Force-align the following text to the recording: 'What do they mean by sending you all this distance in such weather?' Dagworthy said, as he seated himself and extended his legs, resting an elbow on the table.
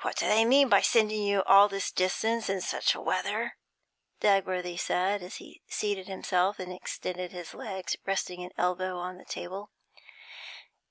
'What 0.00 0.16
do 0.16 0.26
they 0.26 0.46
mean 0.46 0.70
by 0.70 0.80
sending 0.80 1.22
you 1.22 1.42
all 1.42 1.68
this 1.68 1.90
distance 1.92 2.48
in 2.48 2.62
such 2.62 2.96
weather?' 2.96 3.58
Dagworthy 4.22 4.78
said, 4.80 5.22
as 5.22 5.36
he 5.36 5.60
seated 5.68 6.08
himself 6.08 6.58
and 6.58 6.72
extended 6.72 7.30
his 7.30 7.52
legs, 7.52 7.94
resting 8.06 8.42
an 8.42 8.52
elbow 8.56 8.96
on 8.96 9.18
the 9.18 9.24
table. 9.26 9.70